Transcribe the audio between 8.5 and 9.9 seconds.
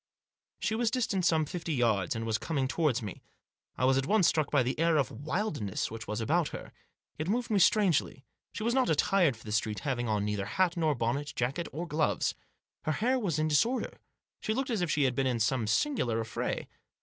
She was not attired for the street,